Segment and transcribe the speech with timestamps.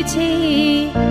[0.00, 1.09] 一起。